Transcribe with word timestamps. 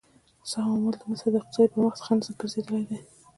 څه 0.49 0.57
عوامل 0.65 0.93
د 0.97 1.01
مصر 1.09 1.27
د 1.31 1.35
اقتصادي 1.39 1.71
پرمختګ 1.73 2.03
خنډ 2.05 2.21
ګرځېدلي 2.41 2.83
دي؟ 2.89 2.99